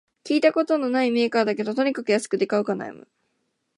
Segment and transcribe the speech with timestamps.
[0.23, 3.07] 聞いたことないメーカーだけど、とにかく安くて買うか悩む